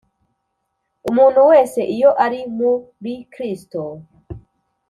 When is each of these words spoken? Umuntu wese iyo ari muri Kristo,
Umuntu 1.09 1.39
wese 1.49 1.79
iyo 1.95 2.09
ari 2.25 2.39
muri 2.57 3.15
Kristo, 3.33 3.81